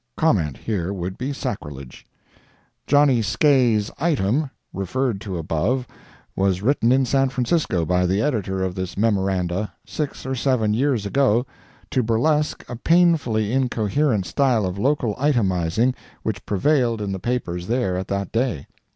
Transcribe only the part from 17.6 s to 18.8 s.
there at that day.